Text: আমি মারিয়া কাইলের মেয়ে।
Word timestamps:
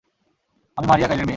আমি 0.77 0.85
মারিয়া 0.87 1.07
কাইলের 1.07 1.19
মেয়ে। 1.19 1.29